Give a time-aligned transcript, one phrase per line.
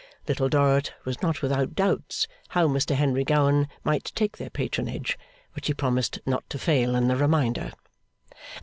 [0.27, 5.15] Little Dorrit was not without doubts how Mr Henry Gowan might take their patronage;
[5.53, 7.71] but she promised not to fail in the reminder.